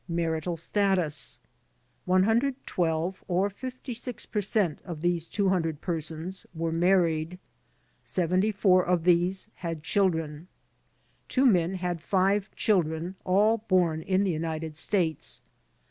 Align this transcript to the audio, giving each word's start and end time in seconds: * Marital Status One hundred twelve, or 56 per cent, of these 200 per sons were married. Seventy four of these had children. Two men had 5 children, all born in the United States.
* 0.05 0.07
Marital 0.23 0.57
Status 0.57 1.39
One 2.05 2.23
hundred 2.23 2.55
twelve, 2.65 3.23
or 3.27 3.51
56 3.51 4.25
per 4.25 4.41
cent, 4.41 4.79
of 4.83 5.01
these 5.01 5.27
200 5.27 5.79
per 5.79 6.01
sons 6.01 6.47
were 6.55 6.71
married. 6.71 7.37
Seventy 8.03 8.51
four 8.51 8.83
of 8.83 9.03
these 9.03 9.47
had 9.57 9.83
children. 9.83 10.47
Two 11.29 11.45
men 11.45 11.75
had 11.75 12.01
5 12.01 12.49
children, 12.55 13.13
all 13.25 13.59
born 13.67 14.01
in 14.01 14.23
the 14.23 14.31
United 14.31 14.75
States. 14.75 15.43